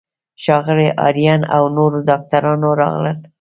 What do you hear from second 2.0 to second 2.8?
ډاکټرانو